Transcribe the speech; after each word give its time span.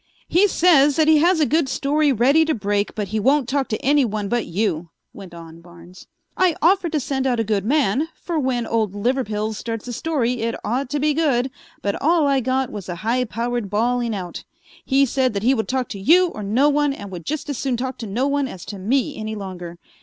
"He 0.27 0.47
says 0.47 0.95
that 0.95 1.07
he 1.07 1.19
has 1.19 1.39
a 1.39 1.45
good 1.45 1.69
story 1.69 2.11
ready 2.11 2.43
to 2.45 2.55
break 2.55 2.95
but 2.95 3.09
he 3.09 3.19
won't 3.19 3.47
talk 3.47 3.67
to 3.67 3.85
anyone 3.85 4.29
but 4.29 4.47
you," 4.47 4.89
went 5.13 5.35
on 5.35 5.61
Barnes. 5.61 6.07
"I 6.35 6.55
offered 6.59 6.93
to 6.93 6.99
send 6.99 7.27
out 7.27 7.39
a 7.39 7.43
good 7.43 7.63
man, 7.63 8.07
for 8.15 8.39
when 8.39 8.65
Old 8.65 8.93
Liverpills 8.95 9.59
starts 9.59 9.87
a 9.87 9.93
story 9.93 10.41
it 10.41 10.55
ought 10.65 10.89
to 10.89 10.99
be 10.99 11.13
good, 11.13 11.51
but 11.83 12.01
all 12.01 12.25
I 12.25 12.39
got 12.39 12.71
was 12.71 12.89
a 12.89 12.95
high 13.05 13.25
powered 13.25 13.69
bawling 13.69 14.15
out. 14.15 14.43
He 14.83 15.05
said 15.05 15.33
that 15.35 15.43
he 15.43 15.53
would 15.53 15.67
talk 15.67 15.87
to 15.89 15.99
you 15.99 16.29
or 16.29 16.41
no 16.41 16.67
one 16.67 16.93
and 16.93 17.11
would 17.11 17.23
just 17.23 17.47
as 17.47 17.59
soon 17.59 17.77
talk 17.77 17.99
to 17.99 18.07
no 18.07 18.25
one 18.25 18.47
as 18.47 18.65
to 18.65 18.79
me 18.79 19.15
any 19.17 19.35
longer. 19.35 19.77